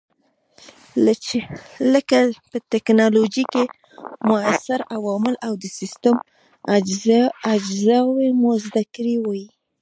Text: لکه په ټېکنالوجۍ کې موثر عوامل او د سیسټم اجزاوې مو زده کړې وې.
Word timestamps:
لکه 1.93 2.17
په 2.49 2.57
ټېکنالوجۍ 2.71 3.43
کې 3.53 3.63
موثر 4.27 4.79
عوامل 4.95 5.35
او 5.47 5.53
د 5.63 5.65
سیسټم 5.79 6.15
اجزاوې 7.53 8.29
مو 8.39 8.51
زده 8.65 8.83
کړې 8.95 9.15
وې. 9.25 9.43